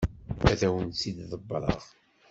Ad 0.49 0.61
awen-tt-id-ḍebbreɣ. 0.67 1.81